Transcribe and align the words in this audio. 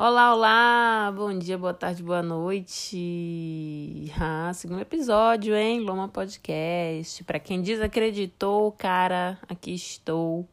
Olá, 0.00 0.32
olá! 0.32 1.12
Bom 1.12 1.36
dia, 1.36 1.58
boa 1.58 1.74
tarde, 1.74 2.04
boa 2.04 2.22
noite! 2.22 4.04
Ah, 4.16 4.52
segundo 4.54 4.80
episódio, 4.80 5.56
hein? 5.56 5.80
Loma 5.80 6.06
Podcast. 6.08 7.24
Para 7.24 7.40
quem 7.40 7.60
desacreditou, 7.60 8.70
cara, 8.70 9.36
aqui 9.48 9.74
estou 9.74 10.48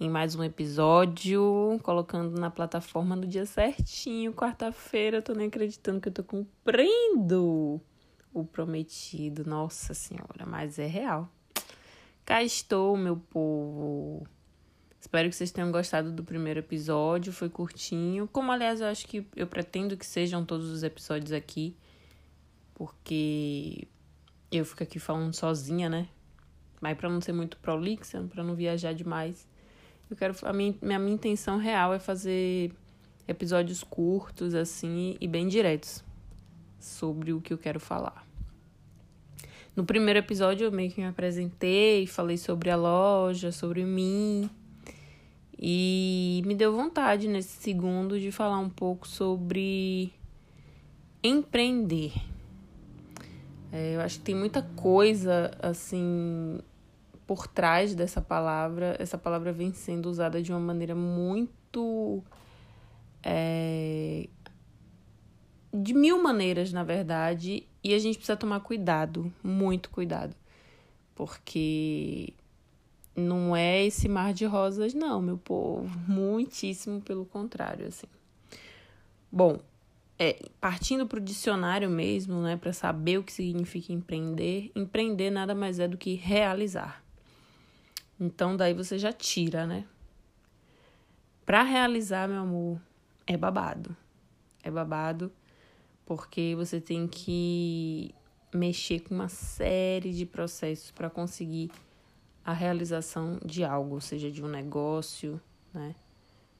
em 0.00 0.08
mais 0.08 0.34
um 0.34 0.42
episódio, 0.42 1.78
colocando 1.82 2.40
na 2.40 2.48
plataforma 2.48 3.14
no 3.14 3.26
dia 3.26 3.44
certinho, 3.44 4.32
quarta-feira. 4.32 5.20
Tô 5.20 5.34
nem 5.34 5.48
acreditando 5.48 6.00
que 6.00 6.08
eu 6.08 6.12
tô 6.12 6.24
cumprindo 6.24 7.78
o 8.32 8.42
prometido. 8.42 9.44
Nossa 9.44 9.92
Senhora, 9.92 10.46
mas 10.46 10.78
é 10.78 10.86
real. 10.86 11.28
Cá 12.24 12.42
estou, 12.42 12.96
meu 12.96 13.18
povo. 13.18 14.26
Espero 15.00 15.30
que 15.30 15.34
vocês 15.34 15.50
tenham 15.50 15.72
gostado 15.72 16.12
do 16.12 16.22
primeiro 16.22 16.60
episódio, 16.60 17.32
foi 17.32 17.48
curtinho. 17.48 18.28
Como, 18.30 18.52
aliás, 18.52 18.82
eu 18.82 18.86
acho 18.86 19.06
que 19.06 19.26
eu 19.34 19.46
pretendo 19.46 19.96
que 19.96 20.04
sejam 20.04 20.44
todos 20.44 20.68
os 20.68 20.82
episódios 20.82 21.32
aqui, 21.32 21.74
porque 22.74 23.88
eu 24.52 24.62
fico 24.64 24.82
aqui 24.82 24.98
falando 24.98 25.34
sozinha, 25.34 25.88
né? 25.88 26.06
Mas 26.82 26.98
para 26.98 27.08
não 27.08 27.20
ser 27.20 27.32
muito 27.32 27.56
prolixa, 27.56 28.22
para 28.30 28.44
não 28.44 28.54
viajar 28.54 28.92
demais, 28.92 29.48
eu 30.10 30.16
quero 30.16 30.34
a 30.42 30.52
minha, 30.52 30.74
a 30.82 30.98
minha 30.98 31.14
intenção 31.14 31.56
real 31.56 31.94
é 31.94 31.98
fazer 31.98 32.70
episódios 33.26 33.82
curtos 33.82 34.54
assim 34.54 35.16
e 35.18 35.26
bem 35.26 35.48
diretos 35.48 36.04
sobre 36.78 37.32
o 37.32 37.40
que 37.40 37.52
eu 37.54 37.58
quero 37.58 37.80
falar. 37.80 38.26
No 39.74 39.84
primeiro 39.84 40.18
episódio 40.18 40.64
eu 40.66 40.72
meio 40.72 40.90
que 40.90 41.00
me 41.00 41.06
apresentei, 41.06 42.06
falei 42.06 42.36
sobre 42.36 42.70
a 42.70 42.76
loja, 42.76 43.52
sobre 43.52 43.84
mim, 43.84 44.50
e 45.62 46.42
me 46.46 46.54
deu 46.54 46.74
vontade 46.74 47.28
nesse 47.28 47.60
segundo 47.60 48.18
de 48.18 48.32
falar 48.32 48.58
um 48.58 48.70
pouco 48.70 49.06
sobre 49.06 50.10
empreender. 51.22 52.14
É, 53.70 53.96
eu 53.96 54.00
acho 54.00 54.18
que 54.18 54.24
tem 54.24 54.34
muita 54.34 54.62
coisa 54.62 55.50
assim 55.60 56.58
por 57.26 57.46
trás 57.46 57.94
dessa 57.94 58.22
palavra. 58.22 58.96
Essa 58.98 59.18
palavra 59.18 59.52
vem 59.52 59.72
sendo 59.74 60.08
usada 60.08 60.42
de 60.42 60.50
uma 60.50 60.58
maneira 60.58 60.94
muito. 60.94 62.24
É, 63.22 64.28
de 65.74 65.92
mil 65.92 66.22
maneiras, 66.22 66.72
na 66.72 66.82
verdade, 66.82 67.66
e 67.84 67.92
a 67.92 67.98
gente 67.98 68.16
precisa 68.16 68.36
tomar 68.36 68.60
cuidado, 68.60 69.32
muito 69.42 69.90
cuidado, 69.90 70.34
porque 71.14 72.32
não 73.20 73.54
é 73.54 73.84
esse 73.84 74.08
mar 74.08 74.32
de 74.32 74.44
rosas, 74.44 74.94
não, 74.94 75.20
meu 75.20 75.38
povo. 75.38 75.88
Muitíssimo 76.08 77.00
pelo 77.00 77.24
contrário, 77.24 77.86
assim. 77.86 78.06
Bom, 79.30 79.60
é, 80.18 80.42
partindo 80.60 81.06
para 81.06 81.18
o 81.18 81.22
dicionário 81.22 81.88
mesmo, 81.88 82.42
né, 82.42 82.56
para 82.56 82.72
saber 82.72 83.18
o 83.18 83.22
que 83.22 83.32
significa 83.32 83.92
empreender, 83.92 84.70
empreender 84.74 85.30
nada 85.30 85.54
mais 85.54 85.78
é 85.78 85.86
do 85.86 85.96
que 85.96 86.14
realizar. 86.14 87.02
Então, 88.18 88.56
daí 88.56 88.74
você 88.74 88.98
já 88.98 89.12
tira, 89.12 89.66
né? 89.66 89.84
Para 91.46 91.62
realizar, 91.62 92.28
meu 92.28 92.42
amor, 92.42 92.80
é 93.26 93.36
babado. 93.36 93.96
É 94.62 94.70
babado 94.70 95.32
porque 96.04 96.54
você 96.56 96.80
tem 96.80 97.06
que 97.06 98.14
mexer 98.52 99.00
com 99.00 99.14
uma 99.14 99.28
série 99.28 100.12
de 100.12 100.26
processos 100.26 100.90
para 100.90 101.08
conseguir 101.08 101.70
a 102.44 102.52
realização 102.52 103.38
de 103.44 103.64
algo, 103.64 104.00
seja 104.00 104.30
de 104.30 104.42
um 104.42 104.48
negócio, 104.48 105.40
né? 105.72 105.94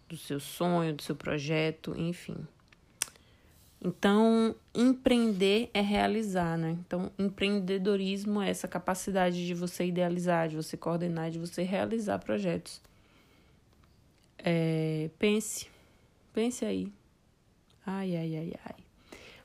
Do 0.09 0.17
seu 0.17 0.41
sonho, 0.41 0.95
do 0.95 1.03
seu 1.03 1.15
projeto, 1.15 1.95
enfim. 1.97 2.37
Então, 3.83 4.55
empreender 4.75 5.71
é 5.73 5.81
realizar, 5.81 6.59
né? 6.59 6.73
Então, 6.73 7.11
empreendedorismo 7.19 8.43
é 8.43 8.51
essa 8.51 8.69
capacidade 8.69 9.47
de 9.47 9.55
você 9.55 9.87
idealizar, 9.87 10.49
de 10.49 10.57
você 10.57 10.77
coordenar, 10.77 11.31
de 11.31 11.39
você 11.39 11.63
realizar 11.63 12.19
projetos. 12.19 12.83
É, 14.37 15.09
pense, 15.19 15.69
pense 16.33 16.65
aí. 16.65 16.93
Ai, 17.87 18.17
ai, 18.17 18.37
ai, 18.37 18.53
ai. 18.65 18.90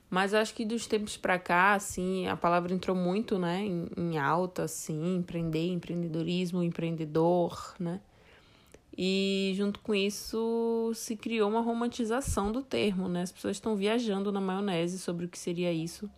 Mas 0.08 0.32
acho 0.32 0.54
que 0.54 0.64
dos 0.64 0.86
tempos 0.86 1.16
para 1.16 1.38
cá, 1.38 1.74
assim, 1.74 2.28
a 2.28 2.36
palavra 2.36 2.72
entrou 2.72 2.96
muito, 2.96 3.38
né, 3.38 3.64
em, 3.64 3.88
em 3.96 4.18
alta, 4.18 4.64
assim, 4.64 5.16
empreender, 5.16 5.66
empreendedorismo, 5.68 6.62
empreendedor, 6.62 7.74
né? 7.78 8.00
E 8.96 9.52
junto 9.56 9.80
com 9.80 9.94
isso 9.94 10.90
se 10.94 11.16
criou 11.16 11.50
uma 11.50 11.60
romantização 11.60 12.50
do 12.50 12.62
termo, 12.62 13.08
né? 13.08 13.22
As 13.22 13.32
pessoas 13.32 13.56
estão 13.56 13.76
viajando 13.76 14.32
na 14.32 14.40
maionese 14.40 14.98
sobre 14.98 15.26
o 15.26 15.28
que 15.28 15.38
seria 15.38 15.72
isso, 15.72 16.08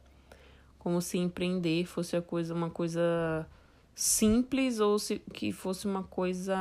como 0.78 1.00
se 1.00 1.18
empreender 1.18 1.86
fosse 1.86 2.14
a 2.14 2.22
coisa, 2.22 2.54
uma 2.54 2.70
coisa 2.70 3.46
simples 3.94 4.78
ou 4.78 4.96
se 4.98 5.18
que 5.34 5.50
fosse 5.50 5.86
uma 5.86 6.04
coisa 6.04 6.54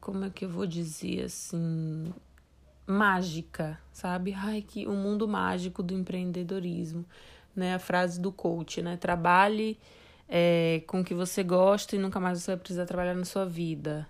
como 0.00 0.24
é 0.24 0.30
que 0.30 0.44
eu 0.44 0.48
vou 0.48 0.66
dizer 0.66 1.24
assim, 1.24 2.12
mágica, 2.86 3.78
sabe? 3.92 4.32
Ai, 4.34 4.62
que 4.62 4.86
o 4.86 4.92
mundo 4.92 5.28
mágico 5.28 5.82
do 5.82 5.94
empreendedorismo, 5.94 7.04
né? 7.54 7.74
A 7.74 7.78
frase 7.78 8.20
do 8.20 8.32
coach, 8.32 8.82
né? 8.82 8.96
Trabalhe 8.96 9.78
é, 10.28 10.82
com 10.86 11.00
o 11.00 11.04
que 11.04 11.14
você 11.14 11.42
gosta 11.42 11.96
e 11.96 11.98
nunca 11.98 12.18
mais 12.18 12.40
você 12.40 12.52
vai 12.52 12.56
precisar 12.56 12.86
trabalhar 12.86 13.14
na 13.14 13.24
sua 13.24 13.44
vida. 13.44 14.08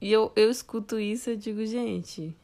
E 0.00 0.10
eu, 0.10 0.32
eu 0.34 0.50
escuto 0.50 0.98
isso 0.98 1.30
e 1.30 1.36
digo, 1.36 1.64
gente, 1.66 2.34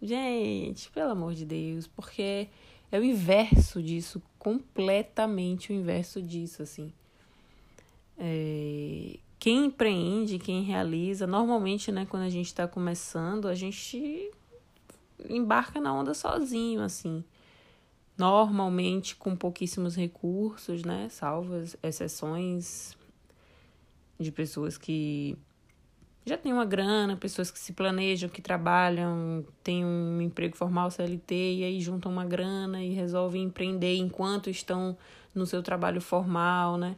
gente, 0.00 0.90
pelo 0.90 1.10
amor 1.10 1.34
de 1.34 1.44
Deus, 1.44 1.86
porque 1.86 2.48
é 2.90 2.98
o 2.98 3.04
inverso 3.04 3.82
disso, 3.82 4.22
completamente 4.38 5.72
o 5.72 5.74
inverso 5.74 6.22
disso, 6.22 6.62
assim. 6.62 6.92
É, 8.18 9.18
quem 9.38 9.66
empreende, 9.66 10.38
quem 10.38 10.62
realiza, 10.62 11.26
normalmente, 11.26 11.90
né, 11.90 12.06
quando 12.08 12.22
a 12.22 12.30
gente 12.30 12.46
está 12.46 12.68
começando, 12.68 13.48
a 13.48 13.54
gente 13.54 14.30
embarca 15.28 15.80
na 15.80 15.92
onda 15.92 16.14
sozinho, 16.14 16.82
assim. 16.82 17.24
Normalmente 18.16 19.16
com 19.16 19.34
pouquíssimos 19.34 19.96
recursos, 19.96 20.84
né? 20.84 21.08
Salvas 21.08 21.76
exceções 21.82 22.96
de 24.18 24.30
pessoas 24.30 24.78
que 24.78 25.36
já 26.24 26.36
têm 26.36 26.52
uma 26.52 26.64
grana, 26.64 27.16
pessoas 27.16 27.50
que 27.50 27.58
se 27.58 27.72
planejam, 27.72 28.28
que 28.28 28.40
trabalham, 28.40 29.44
têm 29.62 29.84
um 29.84 30.20
emprego 30.20 30.56
formal 30.56 30.90
CLT 30.90 31.34
e 31.34 31.64
aí 31.64 31.80
juntam 31.80 32.12
uma 32.12 32.24
grana 32.24 32.82
e 32.82 32.90
resolvem 32.90 33.42
empreender 33.42 33.96
enquanto 33.96 34.48
estão 34.48 34.96
no 35.34 35.46
seu 35.46 35.62
trabalho 35.62 36.00
formal, 36.00 36.76
né? 36.76 36.96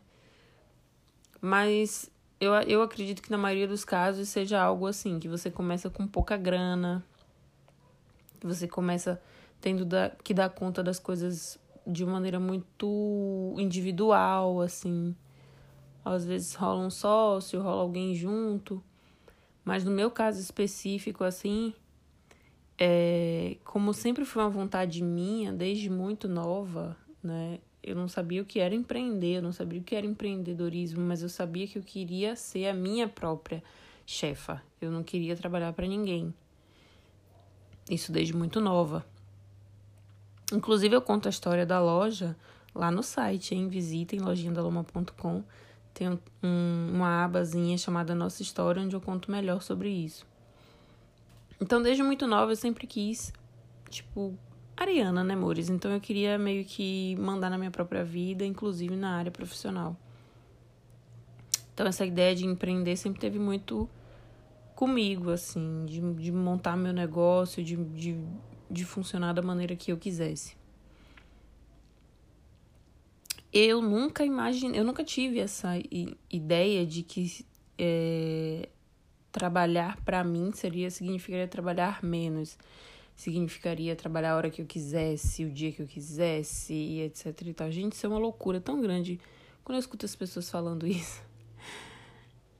Mas 1.40 2.10
eu, 2.40 2.52
eu 2.52 2.82
acredito 2.82 3.22
que 3.22 3.30
na 3.30 3.38
maioria 3.38 3.66
dos 3.66 3.84
casos 3.84 4.28
seja 4.28 4.60
algo 4.60 4.86
assim, 4.86 5.18
que 5.18 5.28
você 5.28 5.50
começa 5.50 5.88
com 5.88 6.06
pouca 6.06 6.36
grana, 6.36 7.02
você 8.46 8.68
começa 8.68 9.20
tendo 9.60 9.86
que 10.22 10.34
dar 10.34 10.50
conta 10.50 10.82
das 10.82 10.98
coisas 10.98 11.58
de 11.86 12.04
maneira 12.04 12.38
muito 12.38 13.54
individual, 13.58 14.60
assim. 14.60 15.14
Às 16.04 16.24
vezes 16.24 16.54
rola 16.54 16.84
um 16.84 16.90
sócio, 16.90 17.62
rola 17.62 17.82
alguém 17.82 18.14
junto. 18.14 18.82
Mas 19.64 19.84
no 19.84 19.90
meu 19.90 20.10
caso 20.10 20.38
específico, 20.38 21.24
assim, 21.24 21.72
é, 22.78 23.56
como 23.64 23.94
sempre 23.94 24.24
foi 24.24 24.42
uma 24.42 24.50
vontade 24.50 25.02
minha, 25.02 25.52
desde 25.52 25.88
muito 25.88 26.28
nova, 26.28 26.96
né? 27.22 27.58
Eu 27.82 27.94
não 27.94 28.08
sabia 28.08 28.40
o 28.40 28.46
que 28.46 28.60
era 28.60 28.74
empreender, 28.74 29.36
eu 29.36 29.42
não 29.42 29.52
sabia 29.52 29.80
o 29.80 29.84
que 29.84 29.94
era 29.94 30.06
empreendedorismo, 30.06 31.02
mas 31.02 31.22
eu 31.22 31.28
sabia 31.28 31.66
que 31.66 31.78
eu 31.78 31.82
queria 31.82 32.34
ser 32.34 32.66
a 32.66 32.74
minha 32.74 33.06
própria 33.06 33.62
chefa. 34.06 34.62
Eu 34.80 34.90
não 34.90 35.02
queria 35.02 35.36
trabalhar 35.36 35.72
para 35.72 35.86
ninguém. 35.86 36.32
Isso 37.88 38.10
desde 38.12 38.34
muito 38.34 38.60
nova. 38.60 39.04
Inclusive, 40.52 40.94
eu 40.94 41.02
conto 41.02 41.26
a 41.26 41.30
história 41.30 41.66
da 41.66 41.80
loja 41.80 42.36
lá 42.74 42.90
no 42.90 43.02
site, 43.02 43.54
hein? 43.54 43.68
Visitem 43.68 44.20
lojinhadaloma.com. 44.20 45.42
Tem 45.92 46.08
um, 46.08 46.18
uma 46.92 47.24
abazinha 47.24 47.78
chamada 47.78 48.14
Nossa 48.14 48.42
História, 48.42 48.82
onde 48.82 48.96
eu 48.96 49.00
conto 49.00 49.30
melhor 49.30 49.62
sobre 49.62 49.88
isso. 49.90 50.26
Então, 51.60 51.80
desde 51.80 52.02
muito 52.02 52.26
nova, 52.26 52.52
eu 52.52 52.56
sempre 52.56 52.86
quis, 52.86 53.32
tipo, 53.88 54.36
Ariana, 54.76 55.22
né, 55.22 55.34
amores? 55.34 55.70
Então, 55.70 55.92
eu 55.92 56.00
queria 56.00 56.36
meio 56.36 56.64
que 56.64 57.14
mandar 57.16 57.48
na 57.48 57.56
minha 57.56 57.70
própria 57.70 58.04
vida, 58.04 58.44
inclusive 58.44 58.96
na 58.96 59.16
área 59.16 59.30
profissional. 59.30 59.96
Então, 61.72 61.86
essa 61.86 62.04
ideia 62.04 62.34
de 62.34 62.44
empreender 62.44 62.96
sempre 62.96 63.20
teve 63.20 63.38
muito 63.38 63.88
comigo, 64.74 65.30
assim, 65.30 65.84
de, 65.86 66.00
de 66.14 66.32
montar 66.32 66.76
meu 66.76 66.92
negócio, 66.92 67.62
de, 67.62 67.76
de, 67.76 68.18
de 68.70 68.84
funcionar 68.84 69.32
da 69.32 69.42
maneira 69.42 69.76
que 69.76 69.92
eu 69.92 69.96
quisesse. 69.96 70.56
Eu 73.52 73.80
nunca 73.80 74.24
imaginei, 74.24 74.80
eu 74.80 74.84
nunca 74.84 75.04
tive 75.04 75.38
essa 75.38 75.74
ideia 76.28 76.84
de 76.84 77.04
que 77.04 77.46
é, 77.78 78.68
trabalhar 79.30 80.00
para 80.04 80.24
mim 80.24 80.50
seria 80.52 80.90
significaria 80.90 81.46
trabalhar 81.46 82.02
menos. 82.02 82.58
Significaria 83.14 83.94
trabalhar 83.94 84.32
a 84.32 84.36
hora 84.36 84.50
que 84.50 84.60
eu 84.60 84.66
quisesse, 84.66 85.44
o 85.44 85.50
dia 85.50 85.70
que 85.70 85.80
eu 85.80 85.86
quisesse, 85.86 86.74
e 86.74 87.02
etc 87.02 87.26
e 87.42 87.54
tal. 87.54 87.70
Gente, 87.70 87.92
isso 87.92 88.04
é 88.04 88.08
uma 88.08 88.18
loucura 88.18 88.60
tão 88.60 88.80
grande 88.80 89.20
quando 89.62 89.76
eu 89.76 89.80
escuto 89.80 90.04
as 90.04 90.16
pessoas 90.16 90.50
falando 90.50 90.84
isso. 90.88 91.22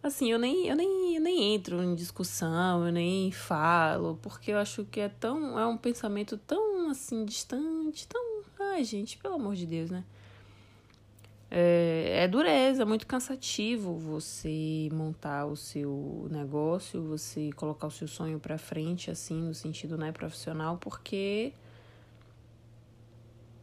Assim, 0.05 0.31
eu 0.31 0.39
nem, 0.39 0.67
eu 0.67 0.77
nem, 0.77 1.15
eu 1.17 1.21
nem 1.23 1.55
entro 1.55 1.83
em 1.83 1.95
discussão, 1.95 2.87
eu 2.87 2.93
nem 2.93 3.33
falo, 3.33 4.19
porque 4.21 4.51
eu 4.51 4.59
acho 4.59 4.85
que 4.85 5.01
é 5.01 5.09
tão. 5.09 5.59
É 5.59 5.67
um 5.67 5.79
pensamento 5.79 6.37
tão 6.37 6.91
assim, 6.91 7.25
distante, 7.25 8.07
tão. 8.07 8.43
Ai, 8.61 8.85
gente, 8.85 9.17
pelo 9.17 9.37
amor 9.37 9.55
de 9.55 9.65
Deus, 9.65 9.91
né? 9.91 10.05
É, 11.51 12.25
é 12.25 12.29
dureza, 12.29 12.83
é 12.83 12.85
muito 12.85 13.07
cansativo 13.07 13.97
você 13.97 14.91
montar 14.93 15.47
o 15.47 15.57
seu 15.57 16.29
negócio, 16.31 17.03
você 17.03 17.51
colocar 17.53 17.87
o 17.87 17.91
seu 17.91 18.07
sonho 18.07 18.39
para 18.39 18.59
frente, 18.59 19.11
assim, 19.11 19.41
no 19.41 19.55
sentido 19.55 19.97
né, 19.97 20.13
profissional, 20.13 20.77
porque 20.77 21.55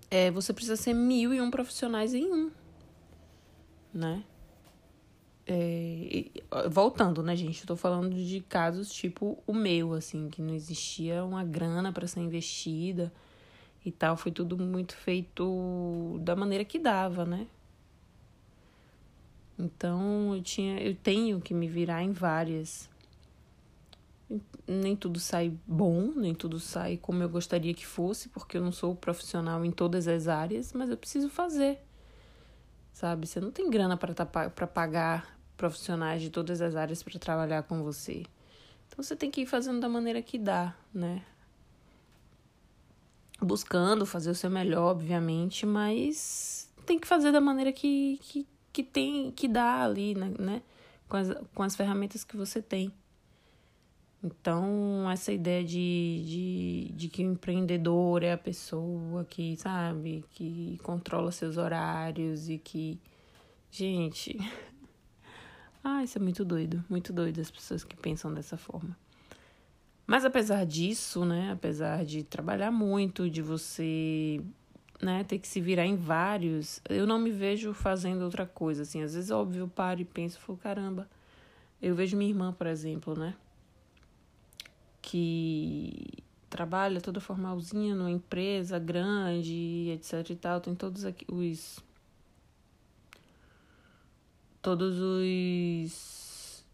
é, 0.09 0.31
você 0.31 0.51
precisa 0.53 0.75
ser 0.75 0.93
mil 0.93 1.35
e 1.35 1.39
um 1.39 1.51
profissionais 1.51 2.15
em 2.15 2.33
um, 2.33 2.49
né? 3.93 4.23
É, 5.53 6.69
voltando, 6.69 7.21
né, 7.21 7.35
gente? 7.35 7.59
Eu 7.59 7.67
tô 7.67 7.75
falando 7.75 8.15
de 8.15 8.39
casos 8.39 8.89
tipo 8.89 9.37
o 9.45 9.53
meu, 9.53 9.93
assim, 9.93 10.29
que 10.29 10.41
não 10.41 10.53
existia 10.53 11.25
uma 11.25 11.43
grana 11.43 11.91
para 11.91 12.07
ser 12.07 12.21
investida 12.21 13.11
e 13.85 13.91
tal. 13.91 14.15
Foi 14.15 14.31
tudo 14.31 14.57
muito 14.57 14.95
feito 14.95 16.17
da 16.21 16.37
maneira 16.37 16.63
que 16.63 16.79
dava, 16.79 17.25
né? 17.25 17.47
Então 19.59 20.33
eu 20.33 20.41
tinha, 20.41 20.79
eu 20.79 20.95
tenho 20.95 21.41
que 21.41 21.53
me 21.53 21.67
virar 21.67 22.01
em 22.01 22.13
várias. 22.13 22.89
Nem 24.65 24.95
tudo 24.95 25.19
sai 25.19 25.53
bom, 25.67 26.13
nem 26.15 26.33
tudo 26.33 26.61
sai 26.61 26.95
como 26.95 27.21
eu 27.23 27.27
gostaria 27.27 27.73
que 27.73 27.85
fosse, 27.85 28.29
porque 28.29 28.55
eu 28.55 28.61
não 28.61 28.71
sou 28.71 28.95
profissional 28.95 29.65
em 29.65 29.71
todas 29.71 30.07
as 30.07 30.29
áreas, 30.29 30.71
mas 30.71 30.89
eu 30.89 30.95
preciso 30.95 31.29
fazer. 31.29 31.79
Sabe? 32.93 33.27
Você 33.27 33.41
não 33.41 33.51
tem 33.51 33.69
grana 33.69 33.97
para 33.97 34.13
tá, 34.13 34.25
pagar 34.25 35.40
profissionais 35.61 36.19
de 36.23 36.31
todas 36.31 36.59
as 36.59 36.75
áreas 36.75 37.03
para 37.03 37.19
trabalhar 37.19 37.61
com 37.61 37.83
você. 37.83 38.23
Então 38.87 39.03
você 39.03 39.15
tem 39.15 39.29
que 39.29 39.41
ir 39.41 39.45
fazendo 39.45 39.79
da 39.79 39.87
maneira 39.87 40.19
que 40.19 40.39
dá, 40.39 40.75
né? 40.91 41.21
Buscando 43.39 44.03
fazer 44.03 44.31
o 44.31 44.35
seu 44.35 44.49
melhor, 44.49 44.89
obviamente, 44.89 45.63
mas 45.63 46.67
tem 46.83 46.97
que 46.97 47.07
fazer 47.07 47.31
da 47.31 47.39
maneira 47.39 47.71
que, 47.71 48.19
que, 48.23 48.47
que 48.73 48.83
tem 48.83 49.31
que 49.31 49.47
dar 49.47 49.83
ali, 49.83 50.15
né, 50.15 50.33
né? 50.39 50.61
Com 51.07 51.17
as, 51.17 51.29
com 51.53 51.61
as 51.61 51.75
ferramentas 51.75 52.23
que 52.23 52.35
você 52.35 52.59
tem. 52.59 52.91
Então, 54.23 55.09
essa 55.11 55.31
ideia 55.31 55.63
de, 55.63 56.23
de, 56.25 56.93
de 56.95 57.07
que 57.07 57.23
o 57.23 57.31
empreendedor 57.33 58.23
é 58.23 58.33
a 58.33 58.37
pessoa 58.37 59.23
que, 59.25 59.55
sabe, 59.57 60.25
que 60.31 60.79
controla 60.81 61.31
seus 61.31 61.57
horários 61.57 62.49
e 62.49 62.57
que. 62.57 62.99
Gente. 63.69 64.39
ah, 65.83 66.03
isso 66.03 66.17
é 66.17 66.21
muito 66.21 66.45
doido. 66.45 66.83
Muito 66.89 67.11
doido 67.11 67.39
as 67.39 67.51
pessoas 67.51 67.83
que 67.83 67.95
pensam 67.95 68.33
dessa 68.33 68.57
forma. 68.57 68.95
Mas 70.05 70.25
apesar 70.25 70.65
disso, 70.65 71.25
né? 71.25 71.51
Apesar 71.51 72.05
de 72.05 72.23
trabalhar 72.23 72.71
muito, 72.71 73.29
de 73.29 73.41
você 73.41 74.41
né, 75.01 75.23
ter 75.23 75.39
que 75.39 75.47
se 75.47 75.59
virar 75.59 75.85
em 75.85 75.95
vários, 75.95 76.81
eu 76.87 77.07
não 77.07 77.17
me 77.19 77.31
vejo 77.31 77.73
fazendo 77.73 78.21
outra 78.21 78.45
coisa, 78.45 78.83
assim, 78.83 79.01
às 79.01 79.15
vezes, 79.15 79.31
óbvio, 79.31 79.61
eu 79.61 79.67
paro 79.67 79.99
e 80.01 80.05
penso, 80.05 80.39
falo, 80.39 80.57
caramba, 80.57 81.09
eu 81.81 81.95
vejo 81.95 82.15
minha 82.15 82.29
irmã, 82.29 82.53
por 82.53 82.67
exemplo, 82.67 83.17
né, 83.17 83.33
que 85.01 86.23
trabalha 86.49 87.01
toda 87.01 87.19
formalzinha 87.19 87.95
numa 87.95 88.11
empresa 88.11 88.77
grande, 88.77 89.89
etc 89.91 90.29
e 90.29 90.35
tal, 90.35 90.61
tem 90.61 90.75
todos 90.75 91.05
aqui 91.05 91.25
os 91.27 91.79
todos 94.61 94.99
os 94.99 96.65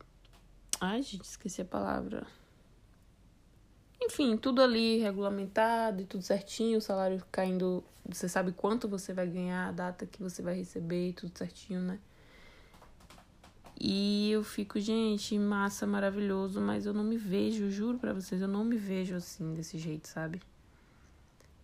ai, 0.79 1.01
gente, 1.01 1.23
esqueci 1.23 1.61
a 1.61 1.65
palavra 1.65 2.27
enfim, 4.01 4.37
tudo 4.37 4.61
ali 4.61 4.99
regulamentado 4.99 6.01
e 6.01 6.05
tudo 6.05 6.23
certinho, 6.23 6.77
o 6.77 6.81
salário 6.81 7.21
caindo, 7.31 7.83
você 8.05 8.29
sabe 8.29 8.51
quanto 8.51 8.87
você 8.87 9.13
vai 9.13 9.27
ganhar, 9.27 9.67
a 9.67 9.71
data 9.71 10.05
que 10.05 10.21
você 10.21 10.41
vai 10.41 10.55
receber, 10.55 11.13
tudo 11.13 11.37
certinho, 11.37 11.81
né? 11.81 11.99
E 13.79 14.31
eu 14.31 14.43
fico, 14.43 14.79
gente, 14.79 15.37
massa, 15.37 15.85
maravilhoso, 15.85 16.59
mas 16.61 16.85
eu 16.85 16.93
não 16.93 17.03
me 17.03 17.17
vejo, 17.17 17.69
juro 17.69 17.99
para 17.99 18.13
vocês, 18.13 18.41
eu 18.41 18.47
não 18.47 18.63
me 18.63 18.77
vejo 18.77 19.15
assim, 19.15 19.53
desse 19.53 19.77
jeito, 19.77 20.07
sabe? 20.07 20.41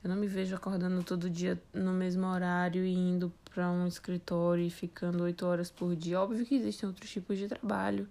Eu 0.03 0.09
não 0.09 0.17
me 0.17 0.27
vejo 0.27 0.53
acordando 0.53 1.01
todo 1.01 1.29
dia 1.29 1.61
no 1.73 1.93
mesmo 1.93 2.27
horário 2.27 2.83
e 2.83 2.93
indo 2.93 3.31
para 3.53 3.71
um 3.71 3.87
escritório 3.87 4.65
e 4.65 4.69
ficando 4.69 5.23
oito 5.23 5.45
horas 5.45 5.71
por 5.71 5.95
dia. 5.95 6.19
Óbvio 6.19 6.45
que 6.45 6.55
existem 6.55 6.89
outros 6.89 7.09
tipos 7.09 7.37
de 7.37 7.47
trabalho, 7.47 8.09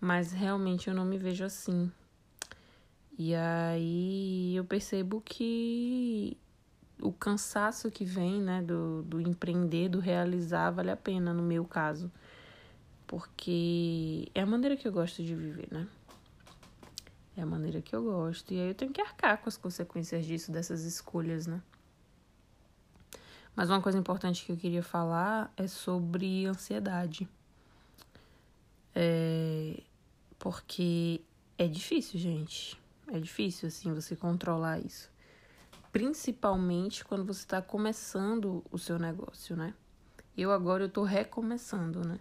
mas 0.00 0.30
realmente 0.30 0.86
eu 0.88 0.94
não 0.94 1.04
me 1.04 1.18
vejo 1.18 1.42
assim. 1.42 1.90
E 3.18 3.34
aí 3.34 4.54
eu 4.54 4.64
percebo 4.64 5.20
que 5.20 6.36
o 7.02 7.12
cansaço 7.12 7.90
que 7.90 8.04
vem, 8.04 8.40
né, 8.40 8.62
do, 8.62 9.02
do 9.02 9.20
empreender, 9.20 9.88
do 9.88 9.98
realizar, 9.98 10.70
vale 10.70 10.90
a 10.90 10.96
pena 10.96 11.34
no 11.34 11.42
meu 11.42 11.64
caso. 11.64 12.10
Porque 13.06 14.30
é 14.34 14.42
a 14.42 14.46
maneira 14.46 14.76
que 14.76 14.86
eu 14.86 14.92
gosto 14.92 15.22
de 15.24 15.34
viver, 15.34 15.68
né? 15.72 15.88
É 17.40 17.42
a 17.42 17.46
maneira 17.46 17.80
que 17.80 17.96
eu 17.96 18.04
gosto. 18.04 18.52
E 18.52 18.60
aí 18.60 18.68
eu 18.68 18.74
tenho 18.74 18.92
que 18.92 19.00
arcar 19.00 19.38
com 19.38 19.48
as 19.48 19.56
consequências 19.56 20.26
disso, 20.26 20.52
dessas 20.52 20.84
escolhas, 20.84 21.46
né? 21.46 21.62
Mas 23.56 23.70
uma 23.70 23.80
coisa 23.80 23.96
importante 23.96 24.44
que 24.44 24.52
eu 24.52 24.58
queria 24.58 24.82
falar 24.82 25.50
é 25.56 25.66
sobre 25.66 26.44
ansiedade. 26.44 27.26
É... 28.94 29.82
Porque 30.38 31.22
é 31.56 31.66
difícil, 31.66 32.20
gente. 32.20 32.78
É 33.10 33.18
difícil, 33.18 33.68
assim, 33.68 33.94
você 33.94 34.14
controlar 34.14 34.78
isso. 34.78 35.10
Principalmente 35.90 37.02
quando 37.06 37.24
você 37.24 37.40
está 37.40 37.62
começando 37.62 38.62
o 38.70 38.78
seu 38.78 38.98
negócio, 38.98 39.56
né? 39.56 39.72
Eu 40.36 40.52
agora 40.52 40.84
eu 40.84 40.90
tô 40.90 41.04
recomeçando, 41.04 42.06
né? 42.06 42.20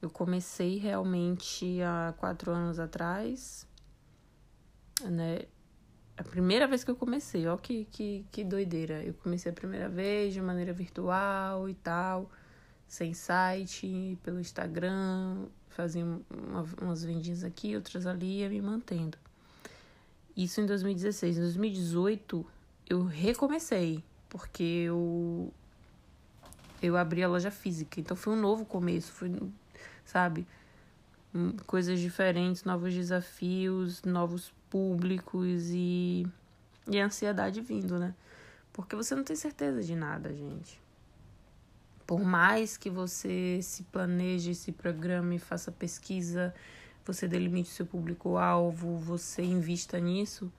Eu 0.00 0.08
comecei 0.08 0.78
realmente 0.78 1.82
há 1.82 2.14
quatro 2.16 2.52
anos 2.52 2.78
atrás, 2.78 3.66
né? 5.02 5.40
A 6.16 6.22
primeira 6.22 6.66
vez 6.68 6.84
que 6.84 6.90
eu 6.90 6.96
comecei, 6.96 7.46
ó 7.48 7.56
que, 7.56 7.86
que, 7.90 8.24
que 8.30 8.44
doideira. 8.44 9.02
Eu 9.02 9.14
comecei 9.14 9.50
a 9.50 9.54
primeira 9.54 9.88
vez 9.88 10.32
de 10.32 10.40
maneira 10.40 10.72
virtual 10.72 11.68
e 11.68 11.74
tal, 11.74 12.30
sem 12.86 13.12
site, 13.12 14.16
pelo 14.22 14.38
Instagram, 14.38 15.46
fazia 15.68 16.04
uma, 16.04 16.64
umas 16.80 17.04
vendinhas 17.04 17.42
aqui, 17.42 17.74
outras 17.74 18.06
ali, 18.06 18.40
ia 18.40 18.48
me 18.48 18.60
mantendo. 18.60 19.18
Isso 20.36 20.60
em 20.60 20.66
2016. 20.66 21.36
Em 21.36 21.40
2018 21.40 22.46
eu 22.88 23.04
recomecei, 23.04 24.02
porque 24.28 24.62
eu 24.62 25.52
eu 26.82 26.96
abri 26.96 27.22
a 27.22 27.28
loja 27.28 27.50
física. 27.50 27.98
Então 27.98 28.16
foi 28.16 28.34
um 28.34 28.40
novo 28.40 28.64
começo, 28.64 29.12
foi, 29.12 29.32
sabe? 30.04 30.46
Hum, 31.34 31.56
coisas 31.66 31.98
diferentes, 31.98 32.64
novos 32.64 32.92
desafios, 32.94 34.02
novos 34.02 34.52
públicos 34.74 35.70
e 35.70 36.26
e 36.90 37.00
a 37.00 37.06
ansiedade 37.06 37.60
vindo, 37.60 37.96
né? 37.96 38.12
Porque 38.72 38.96
você 38.96 39.14
não 39.14 39.22
tem 39.22 39.36
certeza 39.36 39.80
de 39.84 39.94
nada, 39.94 40.34
gente. 40.34 40.82
Por 42.04 42.20
mais 42.24 42.76
que 42.76 42.90
você 42.90 43.60
se 43.62 43.84
planeje, 43.84 44.52
se 44.52 44.72
programe, 44.72 45.38
faça 45.38 45.70
pesquisa, 45.70 46.52
você 47.06 47.28
delimite 47.28 47.68
seu 47.68 47.86
público-alvo, 47.86 48.98
você 48.98 49.42
invista 49.44 50.00
nisso, 50.00 50.52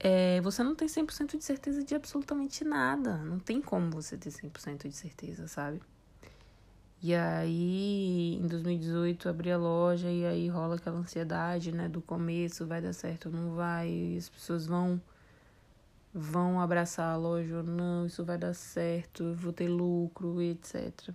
é, 0.00 0.40
você 0.40 0.64
não 0.64 0.74
tem 0.74 0.88
100% 0.88 1.38
de 1.38 1.44
certeza 1.44 1.84
de 1.84 1.94
absolutamente 1.94 2.64
nada. 2.64 3.18
Não 3.18 3.38
tem 3.38 3.62
como 3.62 3.88
você 3.92 4.18
ter 4.18 4.30
100% 4.30 4.88
de 4.88 4.96
certeza, 4.96 5.46
sabe? 5.46 5.80
E 7.06 7.14
aí, 7.14 8.36
em 8.36 8.46
2018, 8.46 9.28
abri 9.28 9.52
a 9.52 9.58
loja 9.58 10.10
e 10.10 10.24
aí 10.24 10.48
rola 10.48 10.76
aquela 10.76 10.96
ansiedade, 10.96 11.70
né? 11.70 11.86
Do 11.86 12.00
começo, 12.00 12.66
vai 12.66 12.80
dar 12.80 12.94
certo 12.94 13.26
ou 13.26 13.32
não 13.32 13.54
vai, 13.54 14.16
as 14.16 14.30
pessoas 14.30 14.64
vão 14.64 14.98
vão 16.14 16.58
abraçar 16.58 17.12
a 17.12 17.16
loja 17.18 17.58
ou 17.58 17.62
não, 17.62 18.06
isso 18.06 18.24
vai 18.24 18.38
dar 18.38 18.54
certo, 18.54 19.34
vou 19.34 19.52
ter 19.52 19.68
lucro, 19.68 20.40
etc. 20.40 21.10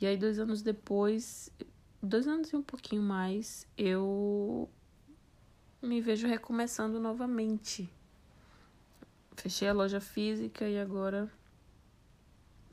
E 0.00 0.06
aí, 0.06 0.16
dois 0.16 0.38
anos 0.38 0.62
depois, 0.62 1.52
dois 2.02 2.26
anos 2.26 2.50
e 2.50 2.56
um 2.56 2.62
pouquinho 2.62 3.02
mais, 3.02 3.66
eu 3.76 4.66
me 5.82 6.00
vejo 6.00 6.26
recomeçando 6.26 6.98
novamente. 6.98 7.86
Fechei 9.36 9.68
a 9.68 9.74
loja 9.74 10.00
física 10.00 10.66
e 10.66 10.78
agora 10.80 11.30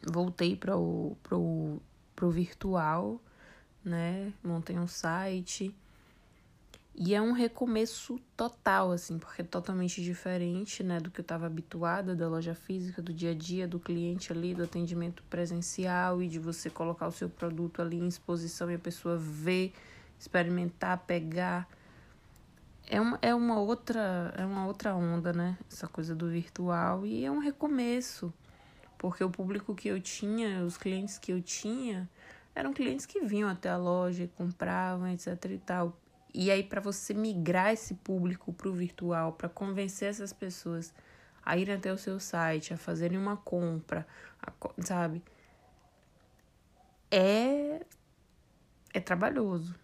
voltei 0.09 0.55
para 0.55 0.77
o 0.77 1.17
pro, 1.21 1.81
pro 2.15 2.29
virtual, 2.29 3.19
né? 3.83 4.33
Montei 4.43 4.77
um 4.77 4.87
site. 4.87 5.73
E 6.95 7.15
é 7.15 7.21
um 7.21 7.31
recomeço 7.31 8.19
total, 8.37 8.91
assim, 8.91 9.17
porque 9.17 9.41
é 9.41 9.45
totalmente 9.45 10.01
diferente, 10.03 10.83
né, 10.83 10.99
do 10.99 11.09
que 11.09 11.21
eu 11.21 11.23
estava 11.23 11.47
habituada 11.47 12.15
da 12.15 12.27
loja 12.27 12.53
física, 12.53 13.01
do 13.01 13.11
dia 13.11 13.31
a 13.31 13.33
dia, 13.33 13.67
do 13.67 13.79
cliente 13.79 14.31
ali, 14.31 14.53
do 14.53 14.63
atendimento 14.63 15.23
presencial 15.23 16.21
e 16.21 16.27
de 16.27 16.37
você 16.37 16.69
colocar 16.69 17.07
o 17.07 17.11
seu 17.11 17.27
produto 17.27 17.81
ali 17.81 17.97
em 17.97 18.07
exposição 18.07 18.69
e 18.69 18.75
a 18.75 18.79
pessoa 18.79 19.17
ver, 19.17 19.73
experimentar, 20.19 20.99
pegar. 20.99 21.67
É 22.87 23.01
uma, 23.01 23.17
é 23.23 23.33
uma 23.33 23.59
outra 23.59 24.31
é 24.37 24.45
uma 24.45 24.67
outra 24.67 24.93
onda, 24.93 25.33
né? 25.33 25.57
Essa 25.71 25.87
coisa 25.87 26.13
do 26.13 26.29
virtual 26.29 27.07
e 27.07 27.25
é 27.25 27.31
um 27.31 27.39
recomeço. 27.39 28.31
Porque 29.03 29.23
o 29.23 29.29
público 29.29 29.75
que 29.75 29.89
eu 29.89 29.99
tinha, 29.99 30.63
os 30.63 30.77
clientes 30.77 31.17
que 31.17 31.33
eu 31.33 31.41
tinha, 31.41 32.09
eram 32.55 32.71
clientes 32.71 33.05
que 33.05 33.19
vinham 33.19 33.49
até 33.49 33.69
a 33.69 33.75
loja 33.77 34.29
compravam, 34.37 35.09
etc 35.09 35.27
e 35.51 35.57
tal 35.57 35.97
e 36.33 36.49
aí, 36.49 36.63
para 36.63 36.81
você 36.81 37.13
migrar 37.13 37.71
esse 37.71 37.93
público 37.93 38.51
para 38.51 38.67
o 38.67 38.73
virtual, 38.73 39.33
para 39.33 39.47
convencer 39.47 40.09
essas 40.09 40.33
pessoas 40.33 40.91
a 41.45 41.55
irem 41.55 41.75
até 41.75 41.93
o 41.93 41.97
seu 41.97 42.19
site, 42.19 42.73
a 42.73 42.77
fazerem 42.77 43.19
uma 43.19 43.37
compra, 43.37 44.07
a, 44.41 44.51
sabe? 44.83 45.21
É, 47.11 47.85
é 48.91 48.99
trabalhoso. 48.99 49.75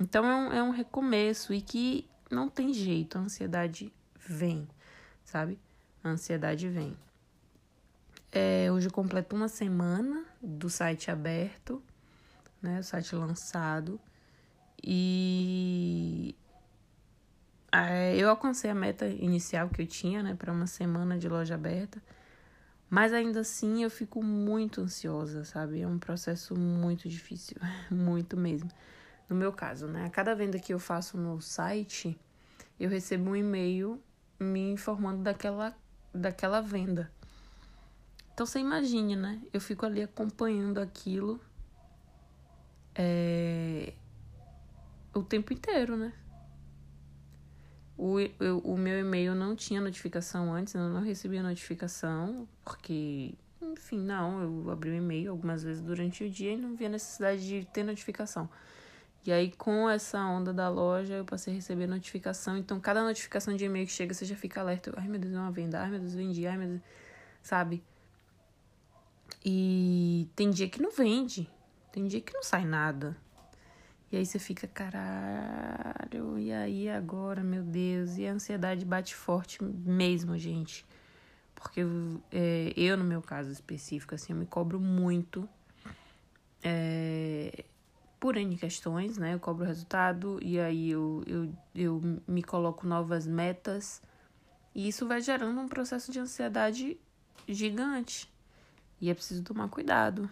Então, 0.00 0.24
é 0.26 0.34
um, 0.34 0.52
é 0.52 0.62
um 0.64 0.70
recomeço 0.70 1.54
e 1.54 1.62
que 1.62 2.08
não 2.28 2.48
tem 2.48 2.72
jeito, 2.74 3.16
a 3.16 3.20
ansiedade 3.20 3.92
vem, 4.18 4.66
sabe? 5.24 5.60
A 6.02 6.08
ansiedade 6.08 6.68
vem. 6.68 6.96
É, 8.36 8.68
hoje 8.72 8.90
completo 8.90 9.36
uma 9.36 9.46
semana 9.46 10.24
do 10.42 10.68
site 10.68 11.08
aberto, 11.08 11.80
né? 12.60 12.80
O 12.80 12.82
site 12.82 13.14
lançado. 13.14 14.00
E 14.82 16.34
é, 17.70 18.16
eu 18.16 18.28
alcancei 18.28 18.68
a 18.68 18.74
meta 18.74 19.06
inicial 19.06 19.68
que 19.68 19.82
eu 19.82 19.86
tinha, 19.86 20.20
né, 20.20 20.34
para 20.34 20.52
uma 20.52 20.66
semana 20.66 21.16
de 21.16 21.28
loja 21.28 21.54
aberta. 21.54 22.02
Mas 22.90 23.12
ainda 23.12 23.38
assim 23.38 23.84
eu 23.84 23.90
fico 23.90 24.20
muito 24.20 24.80
ansiosa, 24.80 25.44
sabe? 25.44 25.82
É 25.82 25.86
um 25.86 26.00
processo 26.00 26.58
muito 26.58 27.08
difícil, 27.08 27.56
muito 27.88 28.36
mesmo. 28.36 28.68
No 29.28 29.36
meu 29.36 29.52
caso, 29.52 29.86
né? 29.86 30.06
A 30.06 30.10
cada 30.10 30.34
venda 30.34 30.58
que 30.58 30.74
eu 30.74 30.80
faço 30.80 31.16
no 31.16 31.40
site, 31.40 32.18
eu 32.80 32.90
recebo 32.90 33.30
um 33.30 33.36
e-mail 33.36 34.02
me 34.40 34.72
informando 34.72 35.22
daquela, 35.22 35.72
daquela 36.12 36.60
venda. 36.60 37.12
Então 38.34 38.44
você 38.44 38.58
imagine, 38.58 39.14
né? 39.14 39.40
Eu 39.52 39.60
fico 39.60 39.86
ali 39.86 40.02
acompanhando 40.02 40.78
aquilo. 40.78 41.40
É, 42.96 43.94
o 45.14 45.22
tempo 45.22 45.52
inteiro, 45.52 45.96
né? 45.96 46.12
O, 47.96 48.18
eu, 48.18 48.58
o 48.58 48.76
meu 48.76 48.98
e-mail 48.98 49.36
não 49.36 49.54
tinha 49.54 49.80
notificação 49.80 50.52
antes, 50.52 50.74
eu 50.74 50.88
não 50.88 51.00
recebia 51.00 51.44
notificação, 51.44 52.48
porque, 52.64 53.34
enfim, 53.62 54.00
não, 54.00 54.42
eu 54.42 54.70
abri 54.70 54.90
o 54.90 54.94
e-mail 54.94 55.30
algumas 55.30 55.62
vezes 55.62 55.80
durante 55.80 56.24
o 56.24 56.28
dia 56.28 56.52
e 56.52 56.56
não 56.56 56.74
via 56.74 56.88
necessidade 56.88 57.46
de 57.46 57.64
ter 57.66 57.84
notificação. 57.84 58.50
E 59.24 59.32
aí, 59.32 59.52
com 59.52 59.88
essa 59.88 60.18
onda 60.24 60.52
da 60.52 60.68
loja, 60.68 61.14
eu 61.14 61.24
passei 61.24 61.52
a 61.52 61.56
receber 61.56 61.86
notificação. 61.86 62.58
Então, 62.58 62.80
cada 62.80 63.02
notificação 63.02 63.56
de 63.56 63.64
e-mail 63.64 63.86
que 63.86 63.92
chega, 63.92 64.12
você 64.12 64.24
já 64.24 64.36
fica 64.36 64.60
alerta. 64.60 64.92
Ai, 64.96 65.08
meu 65.08 65.20
Deus, 65.20 65.32
é 65.32 65.38
uma 65.38 65.52
venda. 65.52 65.80
Ai, 65.80 65.88
meu 65.88 66.00
Deus, 66.00 66.14
vendi. 66.14 66.46
Ai, 66.46 66.58
meu 66.58 66.68
Deus. 66.68 66.82
Sabe? 67.42 67.82
E 69.44 70.28
tem 70.34 70.50
dia 70.50 70.68
que 70.68 70.80
não 70.80 70.90
vende. 70.90 71.48
Tem 71.92 72.06
dia 72.06 72.20
que 72.20 72.32
não 72.32 72.42
sai 72.42 72.64
nada. 72.64 73.16
E 74.10 74.16
aí 74.16 74.24
você 74.24 74.38
fica, 74.38 74.68
caralho, 74.68 76.38
e 76.38 76.52
aí 76.52 76.88
agora, 76.88 77.42
meu 77.42 77.62
Deus? 77.62 78.16
E 78.16 78.26
a 78.26 78.32
ansiedade 78.32 78.84
bate 78.84 79.14
forte 79.14 79.62
mesmo, 79.62 80.38
gente. 80.38 80.86
Porque 81.54 81.80
é, 82.30 82.72
eu, 82.76 82.96
no 82.96 83.04
meu 83.04 83.20
caso 83.20 83.50
específico, 83.50 84.14
assim, 84.14 84.32
eu 84.32 84.38
me 84.38 84.46
cobro 84.46 84.78
muito. 84.78 85.48
É, 86.62 87.64
por 88.20 88.36
N 88.36 88.56
questões, 88.56 89.18
né? 89.18 89.34
Eu 89.34 89.40
cobro 89.40 89.66
resultado 89.66 90.38
e 90.40 90.58
aí 90.58 90.90
eu, 90.90 91.22
eu, 91.26 91.52
eu 91.74 92.20
me 92.26 92.42
coloco 92.42 92.86
novas 92.86 93.26
metas. 93.26 94.00
E 94.74 94.88
isso 94.88 95.06
vai 95.06 95.20
gerando 95.20 95.60
um 95.60 95.68
processo 95.68 96.10
de 96.10 96.18
ansiedade 96.18 96.98
gigante. 97.46 98.32
E 99.00 99.10
é 99.10 99.14
preciso 99.14 99.42
tomar 99.42 99.68
cuidado. 99.68 100.28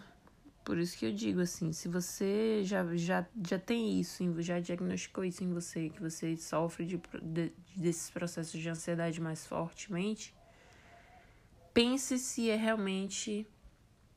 Por 0.63 0.77
isso 0.77 0.97
que 0.97 1.05
eu 1.05 1.11
digo 1.11 1.41
assim, 1.41 1.73
se 1.73 1.89
você 1.89 2.61
já, 2.63 2.85
já, 2.95 3.25
já 3.45 3.59
tem 3.59 3.99
isso, 3.99 4.41
já 4.41 4.59
diagnosticou 4.61 5.25
isso 5.25 5.43
em 5.43 5.53
você, 5.53 5.89
que 5.89 6.01
você 6.01 6.37
sofre 6.37 6.85
de, 6.85 7.01
de, 7.21 7.51
desses 7.75 8.09
processos 8.09 8.59
de 8.59 8.69
ansiedade 8.69 9.19
mais 9.19 9.45
fortemente, 9.45 10.33
pense 11.73 12.17
se 12.17 12.49
é 12.49 12.55
realmente 12.55 13.45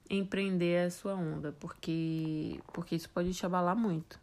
empreender 0.09 0.87
a 0.87 0.91
sua 0.91 1.15
onda, 1.15 1.51
porque, 1.59 2.61
porque 2.73 2.95
isso 2.95 3.11
pode 3.11 3.35
te 3.35 3.45
abalar 3.45 3.75
muito. 3.75 4.21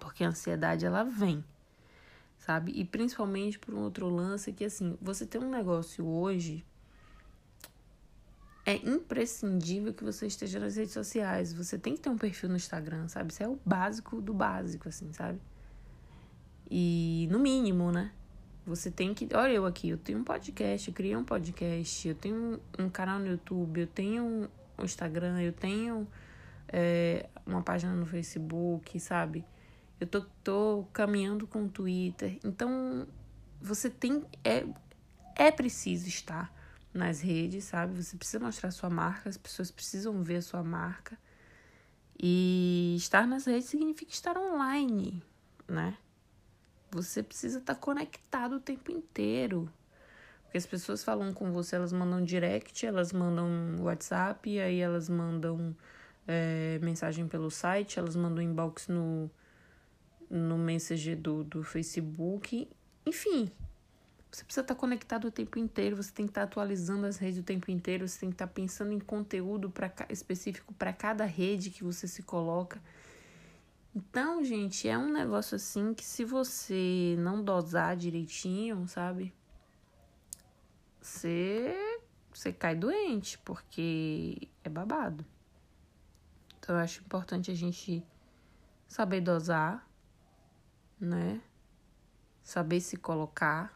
Porque 0.00 0.24
a 0.24 0.28
ansiedade 0.28 0.86
ela 0.86 1.04
vem, 1.04 1.44
sabe? 2.38 2.72
E 2.72 2.86
principalmente 2.86 3.58
por 3.58 3.74
um 3.74 3.82
outro 3.82 4.08
lance 4.08 4.50
que 4.50 4.64
assim, 4.64 4.96
você 5.00 5.26
tem 5.26 5.42
um 5.42 5.50
negócio 5.50 6.06
hoje 6.06 6.64
é 8.66 8.74
imprescindível 8.74 9.94
que 9.94 10.02
você 10.02 10.26
esteja 10.26 10.58
nas 10.58 10.74
redes 10.74 10.92
sociais. 10.92 11.52
Você 11.52 11.78
tem 11.78 11.94
que 11.94 12.00
ter 12.00 12.10
um 12.10 12.18
perfil 12.18 12.48
no 12.48 12.56
Instagram, 12.56 13.06
sabe? 13.06 13.32
Isso 13.32 13.40
é 13.40 13.48
o 13.48 13.56
básico 13.64 14.20
do 14.20 14.34
básico, 14.34 14.88
assim, 14.88 15.12
sabe? 15.12 15.40
E 16.68 17.28
no 17.30 17.38
mínimo, 17.38 17.92
né? 17.92 18.10
Você 18.66 18.90
tem 18.90 19.14
que. 19.14 19.28
Olha, 19.32 19.52
eu 19.52 19.64
aqui, 19.64 19.90
eu 19.90 19.96
tenho 19.96 20.18
um 20.18 20.24
podcast, 20.24 20.88
eu 20.88 20.94
criei 20.94 21.16
um 21.16 21.22
podcast, 21.22 22.08
eu 22.08 22.14
tenho 22.16 22.60
um 22.76 22.90
canal 22.90 23.20
no 23.20 23.28
YouTube, 23.28 23.82
eu 23.82 23.86
tenho 23.86 24.50
um 24.76 24.84
Instagram, 24.84 25.40
eu 25.40 25.52
tenho 25.52 26.04
é, 26.66 27.28
uma 27.46 27.62
página 27.62 27.94
no 27.94 28.04
Facebook, 28.04 28.98
sabe? 28.98 29.44
Eu 30.00 30.08
tô, 30.08 30.22
tô 30.42 30.84
caminhando 30.92 31.46
com 31.46 31.66
o 31.66 31.68
Twitter. 31.68 32.40
Então, 32.44 33.06
você 33.62 33.88
tem. 33.88 34.24
É, 34.42 34.66
é 35.36 35.52
preciso 35.52 36.08
estar 36.08 36.52
nas 36.96 37.20
redes, 37.20 37.64
sabe? 37.64 38.02
Você 38.02 38.16
precisa 38.16 38.40
mostrar 38.40 38.70
sua 38.70 38.90
marca, 38.90 39.28
as 39.28 39.36
pessoas 39.36 39.70
precisam 39.70 40.22
ver 40.22 40.36
a 40.36 40.42
sua 40.42 40.62
marca. 40.62 41.18
E 42.18 42.94
estar 42.96 43.26
nas 43.26 43.44
redes 43.44 43.68
significa 43.68 44.10
estar 44.10 44.36
online, 44.36 45.22
né? 45.68 45.96
Você 46.90 47.22
precisa 47.22 47.58
estar 47.58 47.74
conectado 47.74 48.56
o 48.56 48.60
tempo 48.60 48.90
inteiro. 48.90 49.70
Porque 50.44 50.56
as 50.56 50.66
pessoas 50.66 51.04
falam 51.04 51.32
com 51.32 51.52
você, 51.52 51.76
elas 51.76 51.92
mandam 51.92 52.24
direct, 52.24 52.86
elas 52.86 53.12
mandam 53.12 53.76
WhatsApp, 53.80 54.58
aí 54.58 54.78
elas 54.80 55.08
mandam 55.08 55.76
é, 56.26 56.78
mensagem 56.82 57.28
pelo 57.28 57.50
site, 57.50 57.98
elas 57.98 58.16
mandam 58.16 58.42
inbox 58.42 58.88
no, 58.88 59.30
no 60.30 60.56
Messenger 60.56 61.16
do, 61.16 61.44
do 61.44 61.62
Facebook. 61.62 62.68
Enfim, 63.04 63.50
você 64.36 64.44
precisa 64.44 64.60
estar 64.60 64.74
conectado 64.74 65.28
o 65.28 65.30
tempo 65.30 65.58
inteiro, 65.58 65.96
você 65.96 66.12
tem 66.12 66.26
que 66.26 66.30
estar 66.30 66.42
atualizando 66.42 67.06
as 67.06 67.16
redes 67.16 67.38
o 67.38 67.42
tempo 67.42 67.70
inteiro, 67.70 68.06
você 68.06 68.20
tem 68.20 68.28
que 68.28 68.34
estar 68.34 68.46
pensando 68.46 68.92
em 68.92 69.00
conteúdo 69.00 69.70
pra, 69.70 69.90
específico 70.10 70.74
para 70.74 70.92
cada 70.92 71.24
rede 71.24 71.70
que 71.70 71.82
você 71.82 72.06
se 72.06 72.22
coloca. 72.22 72.78
Então, 73.94 74.44
gente, 74.44 74.86
é 74.86 74.98
um 74.98 75.10
negócio 75.10 75.56
assim 75.56 75.94
que 75.94 76.04
se 76.04 76.22
você 76.22 77.16
não 77.18 77.42
dosar 77.42 77.96
direitinho, 77.96 78.86
sabe? 78.86 79.32
Você, 81.00 81.98
você 82.30 82.52
cai 82.52 82.74
doente, 82.74 83.38
porque 83.38 84.50
é 84.62 84.68
babado. 84.68 85.24
Então, 86.58 86.76
eu 86.76 86.82
acho 86.82 87.00
importante 87.00 87.50
a 87.50 87.54
gente 87.54 88.06
saber 88.86 89.22
dosar, 89.22 89.88
né? 91.00 91.40
Saber 92.44 92.80
se 92.80 92.98
colocar 92.98 93.75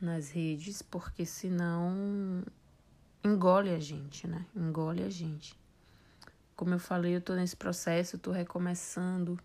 nas 0.00 0.30
redes, 0.30 0.82
porque 0.82 1.26
senão 1.26 2.44
engole 3.24 3.70
a 3.70 3.78
gente, 3.78 4.26
né? 4.26 4.46
Engole 4.54 5.02
a 5.02 5.10
gente. 5.10 5.58
Como 6.54 6.74
eu 6.74 6.78
falei, 6.78 7.16
eu 7.16 7.20
tô 7.20 7.34
nesse 7.34 7.56
processo, 7.56 8.18
tô 8.18 8.32
recomeçando, 8.32 9.38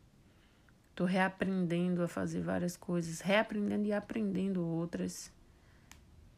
tô 0.96 1.06
reaprendendo 1.06 2.04
a 2.04 2.08
fazer 2.08 2.42
várias 2.42 2.76
coisas, 2.76 3.22
reaprendendo 3.22 3.88
e 3.88 3.94
aprendendo 3.94 4.66
outras, 4.66 5.32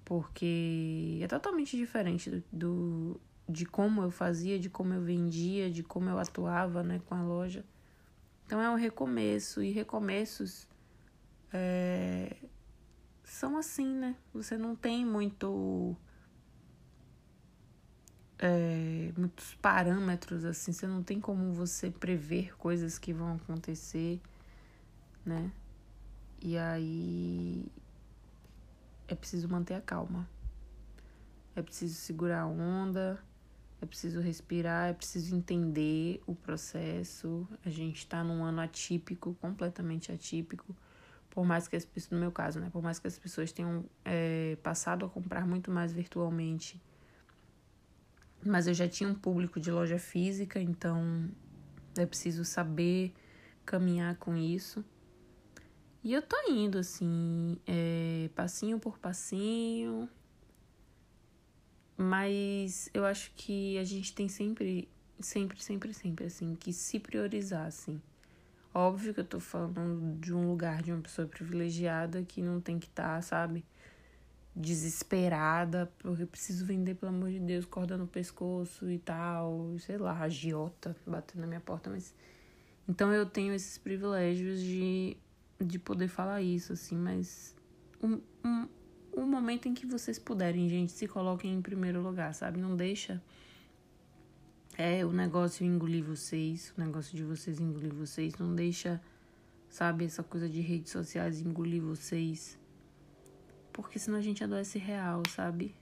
porque 0.03 1.19
é 1.21 1.27
totalmente 1.27 1.77
diferente 1.77 2.29
do, 2.29 2.43
do 2.51 3.21
de 3.47 3.65
como 3.65 4.01
eu 4.01 4.09
fazia, 4.09 4.59
de 4.59 4.69
como 4.69 4.93
eu 4.93 5.01
vendia, 5.01 5.69
de 5.69 5.83
como 5.83 6.09
eu 6.09 6.17
atuava, 6.17 6.83
né, 6.83 6.99
com 7.05 7.15
a 7.15 7.21
loja. 7.21 7.63
Então 8.45 8.61
é 8.61 8.69
um 8.69 8.75
recomeço 8.75 9.63
e 9.63 9.71
recomeços 9.71 10.67
é, 11.53 12.35
são 13.25 13.57
assim, 13.57 13.93
né? 13.93 14.15
Você 14.33 14.57
não 14.57 14.75
tem 14.75 15.05
muito 15.05 15.95
é, 18.37 19.11
muitos 19.17 19.55
parâmetros, 19.55 20.45
assim, 20.45 20.71
você 20.71 20.87
não 20.87 21.01
tem 21.01 21.19
como 21.19 21.53
você 21.53 21.89
prever 21.89 22.55
coisas 22.57 22.99
que 22.99 23.11
vão 23.13 23.35
acontecer, 23.35 24.21
né? 25.25 25.51
E 26.41 26.57
aí 26.57 27.65
é 29.07 29.15
preciso 29.15 29.49
manter 29.49 29.73
a 29.73 29.81
calma. 29.81 30.29
É 31.55 31.61
preciso 31.61 31.95
segurar 31.95 32.41
a 32.41 32.45
onda, 32.45 33.19
é 33.81 33.85
preciso 33.85 34.19
respirar, 34.19 34.89
é 34.89 34.93
preciso 34.93 35.35
entender 35.35 36.21
o 36.27 36.35
processo. 36.35 37.47
A 37.65 37.69
gente 37.69 37.99
está 37.99 38.23
num 38.23 38.43
ano 38.43 38.61
atípico, 38.61 39.35
completamente 39.41 40.11
atípico. 40.11 40.75
Por 41.35 41.45
mais 41.45 41.67
que 41.67 41.75
as 41.75 41.85
pessoas, 41.85 42.11
no 42.11 42.19
meu 42.19 42.31
caso, 42.31 42.59
né? 42.59 42.69
Por 42.71 42.81
mais 42.81 42.97
que 42.97 43.05
as 43.05 43.19
pessoas 43.19 43.51
tenham 43.51 43.85
é, 44.03 44.57
passado 44.63 45.05
a 45.05 45.09
comprar 45.09 45.45
muito 45.45 45.69
mais 45.69 45.93
virtualmente 45.93 46.81
mas 48.45 48.67
eu 48.67 48.73
já 48.75 48.87
tinha 48.87 49.09
um 49.09 49.15
público 49.15 49.59
de 49.59 49.71
loja 49.71 49.97
física, 49.97 50.61
então 50.61 51.27
é 51.97 52.05
preciso 52.05 52.45
saber 52.45 53.11
caminhar 53.65 54.15
com 54.17 54.37
isso. 54.37 54.85
E 56.03 56.13
eu 56.13 56.21
tô 56.21 56.37
indo 56.47 56.77
assim, 56.77 57.57
é, 57.65 58.29
passinho 58.35 58.79
por 58.79 58.99
passinho. 58.99 60.07
Mas 61.97 62.89
eu 62.93 63.03
acho 63.03 63.31
que 63.35 63.77
a 63.79 63.83
gente 63.83 64.13
tem 64.13 64.29
sempre, 64.29 64.87
sempre, 65.19 65.63
sempre, 65.63 65.93
sempre, 65.93 66.25
assim, 66.25 66.55
que 66.55 66.71
se 66.71 66.99
priorizar, 66.99 67.65
assim. 67.65 67.99
Óbvio 68.75 69.13
que 69.13 69.21
eu 69.21 69.25
tô 69.25 69.39
falando 69.39 70.19
de 70.19 70.33
um 70.33 70.49
lugar 70.49 70.83
de 70.83 70.91
uma 70.91 71.01
pessoa 71.01 71.27
privilegiada 71.27 72.21
que 72.23 72.41
não 72.41 72.59
tem 72.59 72.77
que 72.77 72.87
estar, 72.87 73.15
tá, 73.15 73.21
sabe? 73.21 73.65
desesperada, 74.55 75.91
porque 75.99 76.25
preciso 76.25 76.65
vender, 76.65 76.95
pelo 76.95 77.11
amor 77.11 77.29
de 77.29 77.39
Deus, 77.39 77.65
corda 77.65 77.97
no 77.97 78.07
pescoço 78.07 78.89
e 78.89 78.97
tal, 78.97 79.75
sei 79.79 79.97
lá, 79.97 80.17
agiota 80.17 80.95
batendo 81.05 81.41
na 81.41 81.47
minha 81.47 81.59
porta, 81.59 81.89
mas. 81.89 82.15
Então 82.87 83.11
eu 83.11 83.25
tenho 83.25 83.53
esses 83.53 83.77
privilégios 83.77 84.61
de, 84.61 85.17
de 85.59 85.77
poder 85.77 86.07
falar 86.07 86.41
isso, 86.41 86.71
assim, 86.71 86.95
mas. 86.95 87.53
Um, 88.01 88.21
um, 88.45 88.67
um 89.17 89.25
momento 89.25 89.67
em 89.67 89.73
que 89.73 89.85
vocês 89.85 90.17
puderem, 90.17 90.69
gente, 90.69 90.91
se 90.91 91.07
coloquem 91.07 91.53
em 91.53 91.61
primeiro 91.61 92.01
lugar, 92.01 92.33
sabe? 92.33 92.59
Não 92.59 92.75
deixa. 92.75 93.21
É, 94.77 95.05
o 95.05 95.11
negócio 95.11 95.65
engolir 95.65 96.03
vocês, 96.03 96.73
o 96.77 96.81
negócio 96.81 97.15
de 97.15 97.23
vocês 97.23 97.59
engolir 97.59 97.93
vocês, 97.93 98.35
não 98.37 98.53
deixa, 98.53 99.01
sabe, 99.69 100.05
essa 100.05 100.21
coisa 100.21 100.49
de 100.49 100.59
redes 100.61 100.91
sociais 100.91 101.39
engolir 101.39 101.81
vocês 101.81 102.57
porque 103.75 103.99
senão 103.99 104.17
a 104.17 104.21
gente 104.21 104.41
adoece 104.41 104.79
real, 104.79 105.21
sabe? 105.29 105.75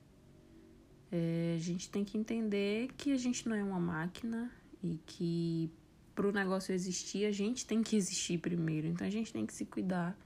É, 1.11 1.53
a 1.55 1.59
gente 1.59 1.91
tem 1.91 2.03
que 2.03 2.17
entender 2.17 2.89
que 2.97 3.11
a 3.11 3.17
gente 3.17 3.47
não 3.47 3.55
é 3.55 3.63
uma 3.63 3.79
máquina 3.79 4.51
e 4.81 4.99
que 5.05 5.71
para 6.15 6.27
o 6.27 6.31
negócio 6.31 6.73
existir, 6.73 7.27
a 7.27 7.31
gente 7.31 7.67
tem 7.67 7.83
que 7.83 7.95
existir 7.95 8.39
primeiro. 8.39 8.87
Então 8.87 9.05
a 9.05 9.11
gente 9.11 9.31
tem 9.31 9.45
que 9.45 9.53
se 9.53 9.63
cuidar. 9.65 10.17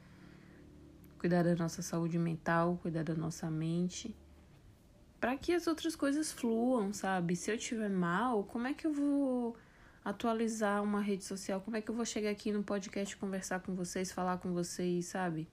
Cuidar 1.20 1.44
da 1.44 1.56
nossa 1.58 1.82
saúde 1.82 2.18
mental, 2.18 2.80
cuidar 2.82 3.04
da 3.04 3.16
nossa 3.16 3.52
mente. 3.52 4.16
Para 5.20 5.36
que 5.36 5.54
as 5.54 5.68
outras 5.68 5.96
coisas 5.96 6.32
fluam, 6.32 6.94
sabe? 6.94 7.36
Se 7.36 7.52
eu 7.52 7.58
tiver 7.58 7.90
mal, 7.90 8.44
como 8.44 8.68
é 8.68 8.74
que 8.74 8.86
eu 8.86 8.94
vou 8.94 9.58
atualizar 10.06 10.84
uma 10.84 11.02
rede 11.02 11.24
social? 11.24 11.60
Como 11.62 11.76
é 11.76 11.82
que 11.82 11.90
eu 11.90 11.96
vou 11.96 12.06
chegar 12.06 12.30
aqui 12.30 12.52
no 12.52 12.64
podcast 12.64 13.16
conversar 13.18 13.60
com 13.62 13.74
vocês, 13.74 14.12
falar 14.12 14.38
com 14.38 14.54
vocês, 14.54 15.08
sabe? 15.08 15.48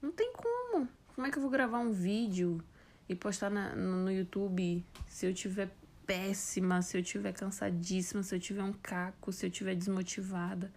Não 0.00 0.12
tem 0.12 0.32
como. 0.32 0.88
Como 1.14 1.26
é 1.26 1.30
que 1.30 1.38
eu 1.38 1.42
vou 1.42 1.50
gravar 1.50 1.78
um 1.78 1.92
vídeo 1.92 2.62
e 3.08 3.14
postar 3.14 3.50
na, 3.50 3.74
no, 3.74 4.04
no 4.04 4.12
YouTube 4.12 4.84
se 5.08 5.26
eu 5.26 5.32
tiver 5.32 5.70
péssima, 6.06 6.82
se 6.82 6.98
eu 6.98 7.02
tiver 7.02 7.32
cansadíssima, 7.32 8.22
se 8.22 8.34
eu 8.34 8.40
tiver 8.40 8.62
um 8.62 8.72
caco, 8.72 9.32
se 9.32 9.46
eu 9.46 9.50
tiver 9.50 9.74
desmotivada? 9.74 10.72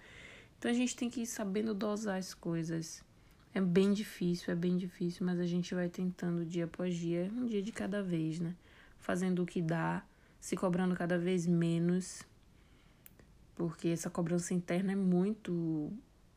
Então 0.57 0.71
a 0.71 0.73
gente 0.73 0.95
tem 0.95 1.09
que 1.09 1.21
ir 1.21 1.27
sabendo 1.27 1.73
dosar 1.73 2.17
as 2.17 2.33
coisas. 2.33 3.03
É 3.55 3.61
bem 3.61 3.93
difícil, 3.93 4.51
é 4.51 4.55
bem 4.55 4.75
difícil, 4.75 5.25
mas 5.25 5.39
a 5.39 5.45
gente 5.45 5.73
vai 5.73 5.87
tentando 5.87 6.45
dia 6.45 6.65
após 6.65 6.93
dia, 6.93 7.31
um 7.33 7.45
dia 7.45 7.61
de 7.61 7.71
cada 7.71 8.03
vez, 8.03 8.37
né? 8.37 8.53
Fazendo 8.99 9.43
o 9.43 9.45
que 9.45 9.61
dá, 9.61 10.05
se 10.41 10.57
cobrando 10.57 10.93
cada 10.93 11.17
vez 11.17 11.47
menos, 11.47 12.21
porque 13.55 13.87
essa 13.87 14.09
cobrança 14.09 14.53
interna 14.53 14.91
é 14.91 14.95
muito 14.97 15.89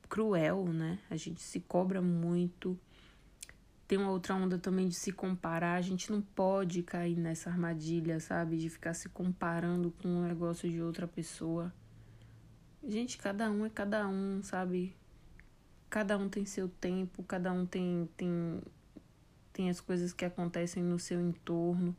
cruel, 0.08 0.66
né? 0.66 1.00
A 1.10 1.16
gente 1.16 1.42
se 1.42 1.58
cobra 1.58 2.00
muito. 2.00 2.78
Tem 3.88 3.98
uma 3.98 4.12
outra 4.12 4.36
onda 4.36 4.56
também 4.56 4.86
de 4.86 4.94
se 4.94 5.10
comparar. 5.10 5.74
A 5.74 5.82
gente 5.82 6.12
não 6.12 6.22
pode 6.22 6.84
cair 6.84 7.16
nessa 7.16 7.50
armadilha, 7.50 8.20
sabe? 8.20 8.56
De 8.56 8.68
ficar 8.70 8.94
se 8.94 9.08
comparando 9.08 9.90
com 9.90 10.20
o 10.20 10.22
negócio 10.22 10.70
de 10.70 10.80
outra 10.80 11.08
pessoa. 11.08 11.74
Gente, 12.86 13.18
cada 13.18 13.50
um 13.50 13.66
é 13.66 13.70
cada 13.70 14.06
um, 14.06 14.40
sabe? 14.40 14.94
Cada 15.90 16.18
um 16.18 16.28
tem 16.28 16.44
seu 16.44 16.68
tempo, 16.68 17.22
cada 17.22 17.52
um 17.52 17.64
tem, 17.64 18.08
tem, 18.16 18.60
tem 19.52 19.70
as 19.70 19.80
coisas 19.80 20.12
que 20.12 20.24
acontecem 20.24 20.82
no 20.82 20.98
seu 20.98 21.20
entorno. 21.20 21.96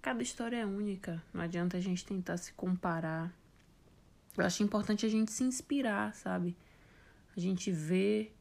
Cada 0.00 0.22
história 0.22 0.56
é 0.56 0.66
única. 0.66 1.22
Não 1.32 1.42
adianta 1.42 1.76
a 1.76 1.80
gente 1.80 2.04
tentar 2.04 2.36
se 2.36 2.52
comparar. 2.52 3.32
Eu 4.36 4.44
acho 4.44 4.62
importante 4.62 5.04
a 5.04 5.08
gente 5.08 5.32
se 5.32 5.44
inspirar, 5.44 6.14
sabe? 6.14 6.56
a 7.38 7.40
gente 7.40 7.70
vê 7.70 8.32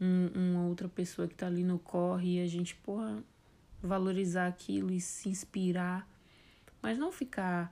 um, 0.00 0.28
uma 0.34 0.66
outra 0.66 0.88
pessoa 0.88 1.28
que 1.28 1.34
tá 1.34 1.46
ali 1.46 1.62
no 1.62 1.78
corre 1.78 2.38
e 2.38 2.42
a 2.42 2.46
gente, 2.46 2.74
porra, 2.76 3.22
valorizar 3.82 4.46
aquilo 4.46 4.90
e 4.90 4.98
se 4.98 5.28
inspirar, 5.28 6.08
mas 6.80 6.96
não 6.96 7.12
ficar 7.12 7.70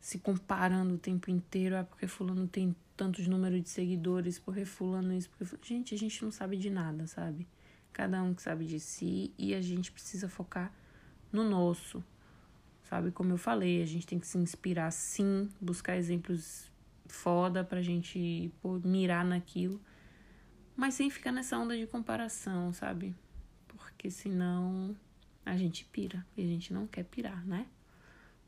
se 0.00 0.18
comparando 0.18 0.94
o 0.94 0.98
tempo 0.98 1.30
inteiro, 1.30 1.76
ah, 1.76 1.84
porque 1.84 2.06
fulano 2.06 2.48
tem 2.48 2.74
tantos 2.96 3.26
números 3.26 3.62
de 3.62 3.68
seguidores, 3.68 4.38
porque 4.38 4.64
fulano 4.64 5.12
isso, 5.12 5.30
porque 5.30 5.56
gente, 5.62 5.94
a 5.94 5.98
gente 5.98 6.22
não 6.22 6.30
sabe 6.30 6.56
de 6.56 6.70
nada, 6.70 7.06
sabe? 7.06 7.46
Cada 7.92 8.22
um 8.22 8.34
que 8.34 8.42
sabe 8.42 8.64
de 8.64 8.80
si 8.80 9.32
e 9.38 9.54
a 9.54 9.60
gente 9.60 9.92
precisa 9.92 10.28
focar 10.28 10.72
no 11.32 11.48
nosso. 11.48 12.02
Sabe, 12.82 13.10
como 13.10 13.32
eu 13.32 13.38
falei, 13.38 13.82
a 13.82 13.86
gente 13.86 14.06
tem 14.06 14.18
que 14.18 14.26
se 14.26 14.36
inspirar 14.36 14.90
sim, 14.90 15.48
buscar 15.60 15.96
exemplos 15.96 16.70
foda 17.06 17.64
pra 17.64 17.80
gente 17.82 18.52
pô, 18.60 18.78
mirar 18.84 19.24
naquilo, 19.24 19.80
mas 20.76 20.94
sem 20.94 21.08
ficar 21.08 21.32
nessa 21.32 21.58
onda 21.58 21.76
de 21.76 21.86
comparação, 21.86 22.72
sabe? 22.72 23.14
Porque 23.68 24.10
senão 24.10 24.94
a 25.44 25.56
gente 25.56 25.84
pira 25.86 26.24
e 26.36 26.42
a 26.42 26.46
gente 26.46 26.72
não 26.72 26.86
quer 26.86 27.04
pirar, 27.04 27.44
né? 27.46 27.66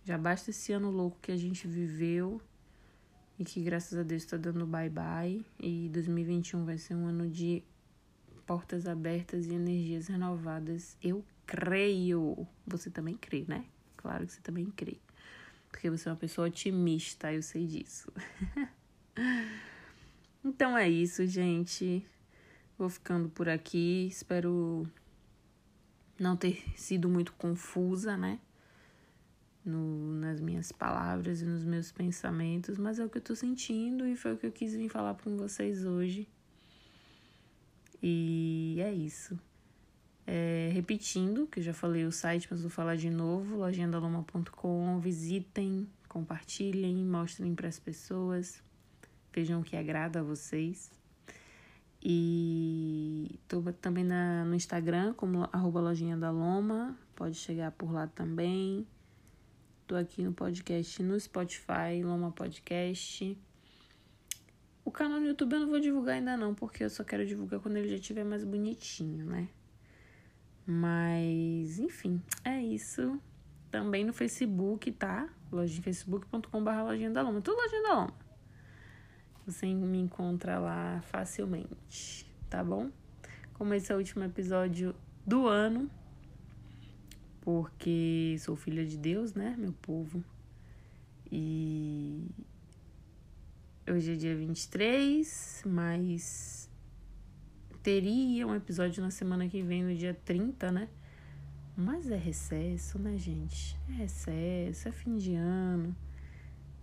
Já 0.04 0.16
basta 0.16 0.50
esse 0.50 0.72
ano 0.72 0.90
louco 0.90 1.18
que 1.20 1.32
a 1.32 1.37
gente 1.37 1.66
viveu 1.66 2.40
e 3.38 3.44
que 3.44 3.62
graças 3.62 3.99
a 3.99 4.03
Deus 4.03 4.22
está 4.22 4.37
dando 4.37 4.66
bye 4.66 4.88
bye 4.88 5.44
e 5.61 5.88
2021 5.92 6.64
vai 6.64 6.79
ser 6.79 6.94
um 6.94 7.07
ano 7.07 7.29
de 7.29 7.62
portas 8.46 8.87
abertas 8.87 9.46
e 9.46 9.55
energias 9.55 10.07
renovadas. 10.07 10.96
Eu 11.03 11.25
creio. 11.46 12.46
Você 12.66 12.90
também 12.90 13.14
crê, 13.14 13.44
né? 13.46 13.64
Claro 13.96 14.27
que 14.27 14.33
você 14.33 14.40
também 14.40 14.66
crê 14.66 14.99
porque 15.77 15.90
você 15.90 16.09
é 16.09 16.12
uma 16.12 16.16
pessoa 16.16 16.46
otimista, 16.46 17.31
eu 17.31 17.42
sei 17.42 17.66
disso. 17.66 18.11
então 20.42 20.77
é 20.77 20.88
isso, 20.88 21.27
gente. 21.27 22.05
Vou 22.79 22.88
ficando 22.88 23.29
por 23.29 23.46
aqui. 23.46 24.07
Espero 24.07 24.87
não 26.18 26.35
ter 26.35 26.64
sido 26.75 27.11
muito 27.11 27.35
confusa, 27.35 28.16
né? 28.16 28.40
No, 29.66 30.14
nas 30.14 30.40
minhas 30.40 30.70
palavras 30.70 31.42
e 31.42 31.44
nos 31.44 31.64
meus 31.64 31.90
pensamentos, 31.90 32.79
mas 32.79 33.00
é 33.00 33.05
o 33.05 33.09
que 33.11 33.18
eu 33.18 33.22
tô 33.22 33.35
sentindo 33.35 34.07
e 34.07 34.14
foi 34.14 34.35
o 34.35 34.37
que 34.37 34.46
eu 34.46 34.52
quis 34.52 34.72
vir 34.72 34.88
falar 34.88 35.14
com 35.16 35.37
vocês 35.37 35.85
hoje. 35.85 36.29
E 38.00 38.79
é 38.81 38.92
isso. 38.92 39.37
É, 40.24 40.70
repetindo, 40.72 41.46
que 41.46 41.61
eu 41.61 41.64
já 41.64 41.74
falei 41.74 42.05
o 42.05 42.12
site, 42.12 42.48
mas 42.50 42.61
vou 42.61 42.70
falar 42.70 42.96
de 42.96 43.11
novo, 43.11 43.57
lojandaloma.com, 43.57 45.00
visitem, 45.00 45.88
compartilhem, 46.09 47.05
mostrem 47.05 47.55
para 47.55 47.68
as 47.68 47.79
pessoas, 47.79 48.62
vejam 49.33 49.61
o 49.61 49.64
que 49.64 49.76
agrada 49.76 50.20
a 50.20 50.22
vocês. 50.22 50.90
E 52.02 53.38
tô 53.48 53.62
também 53.72 54.05
na, 54.05 54.44
no 54.44 54.55
Instagram 54.55 55.12
como 55.14 55.48
arroba 55.52 55.81
lojinha 55.81 56.16
da 56.16 56.31
Loma, 56.31 56.96
pode 57.14 57.35
chegar 57.37 57.72
por 57.72 57.92
lá 57.92 58.07
também. 58.07 58.87
Tô 59.87 59.94
aqui 59.94 60.20
no 60.20 60.33
podcast 60.33 61.01
no 61.01 61.18
Spotify, 61.20 62.03
Loma 62.03 62.33
Podcast. 62.33 63.38
O 64.85 64.90
canal 64.90 65.20
no 65.20 65.27
YouTube 65.29 65.53
eu 65.53 65.61
não 65.61 65.68
vou 65.68 65.79
divulgar 65.79 66.16
ainda 66.16 66.37
não, 66.37 66.57
porque 66.57 66.83
eu 66.83 66.90
só 66.90 67.05
quero 67.05 67.25
divulgar 67.25 67.61
quando 67.61 67.77
ele 67.77 67.88
já 67.90 67.94
estiver 67.94 68.25
mais 68.25 68.42
bonitinho, 68.42 69.25
né? 69.25 69.49
Mas, 70.66 71.79
enfim, 71.79 72.20
é 72.42 72.61
isso. 72.61 73.22
Também 73.70 74.05
no 74.05 74.12
Facebook, 74.12 74.90
tá? 74.90 75.29
Lojinha, 75.53 75.81
facebook.com.br 75.85 76.83
Lojinha 76.83 77.11
da 77.12 77.22
Loma. 77.22 77.40
Tudo 77.40 77.57
Lojinha 77.57 77.83
da 77.85 77.94
Loma. 77.94 78.14
Você 79.46 79.66
me 79.72 80.01
encontra 80.01 80.59
lá 80.59 81.01
facilmente, 81.03 82.29
tá 82.51 82.64
bom? 82.64 82.90
Como 83.55 83.72
esse 83.72 83.92
é 83.92 83.94
o 83.94 83.99
último 83.99 84.25
episódio 84.25 84.96
do 85.25 85.46
ano, 85.46 85.88
porque 87.46 88.35
sou 88.40 88.56
filha 88.56 88.85
de 88.85 88.96
Deus, 88.96 89.32
né, 89.32 89.54
meu 89.56 89.72
povo? 89.72 90.20
E 91.30 92.26
hoje 93.88 94.14
é 94.14 94.16
dia 94.16 94.35
23, 94.35 95.62
mas 95.64 96.68
teria 97.85 98.44
um 98.48 98.52
episódio 98.52 99.00
na 99.00 99.12
semana 99.12 99.48
que 99.48 99.62
vem, 99.62 99.85
no 99.85 99.94
dia 99.94 100.12
30, 100.24 100.72
né? 100.72 100.88
Mas 101.76 102.11
é 102.11 102.16
recesso, 102.16 102.98
né, 102.98 103.16
gente? 103.16 103.78
É 103.90 103.92
recesso, 103.92 104.88
é 104.88 104.90
fim 104.90 105.16
de 105.16 105.37
ano. 105.37 105.94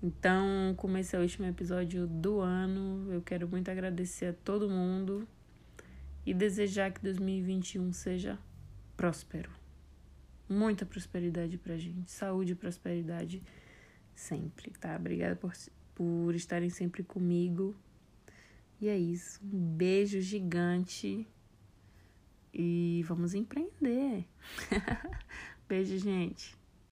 Então, 0.01 0.73
como 0.77 0.97
esse 0.97 1.13
é 1.13 1.19
o 1.19 1.23
último 1.23 1.45
episódio 1.45 2.07
do 2.07 2.39
ano, 2.39 3.11
eu 3.11 3.21
quero 3.21 3.49
muito 3.49 3.69
agradecer 3.69 4.27
a 4.27 4.33
todo 4.33 4.69
mundo 4.69 5.27
e 6.25 6.33
desejar 6.33 6.93
que 6.93 7.01
2021 7.01 7.91
seja 7.91 8.39
próspero. 8.95 9.62
Muita 10.53 10.85
prosperidade 10.85 11.57
pra 11.57 11.77
gente, 11.77 12.11
saúde 12.11 12.51
e 12.51 12.55
prosperidade 12.55 13.41
sempre, 14.13 14.71
tá? 14.79 14.95
Obrigada 14.95 15.35
por, 15.35 15.51
por 15.95 16.35
estarem 16.35 16.69
sempre 16.69 17.03
comigo. 17.03 17.75
E 18.79 18.87
é 18.87 18.97
isso. 18.97 19.39
Um 19.43 19.75
beijo 19.75 20.21
gigante 20.21 21.27
e 22.53 23.03
vamos 23.07 23.33
empreender. 23.33 24.25
beijo, 25.67 25.97
gente. 25.97 26.55